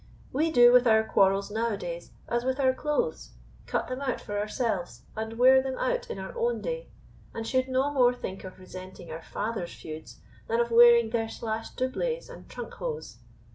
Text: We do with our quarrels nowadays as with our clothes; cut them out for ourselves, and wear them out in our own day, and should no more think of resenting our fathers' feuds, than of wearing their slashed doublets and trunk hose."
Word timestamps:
We 0.33 0.49
do 0.49 0.73
with 0.73 0.87
our 0.87 1.03
quarrels 1.03 1.51
nowadays 1.51 2.09
as 2.27 2.43
with 2.43 2.59
our 2.59 2.73
clothes; 2.73 3.33
cut 3.67 3.87
them 3.87 4.01
out 4.01 4.19
for 4.19 4.35
ourselves, 4.39 5.03
and 5.15 5.33
wear 5.37 5.61
them 5.61 5.77
out 5.77 6.09
in 6.09 6.17
our 6.17 6.35
own 6.35 6.59
day, 6.59 6.89
and 7.35 7.45
should 7.45 7.67
no 7.67 7.91
more 7.93 8.11
think 8.15 8.43
of 8.43 8.57
resenting 8.57 9.11
our 9.11 9.21
fathers' 9.21 9.75
feuds, 9.75 10.19
than 10.47 10.59
of 10.59 10.71
wearing 10.71 11.11
their 11.11 11.29
slashed 11.29 11.77
doublets 11.77 12.29
and 12.29 12.49
trunk 12.49 12.73
hose." 12.73 13.17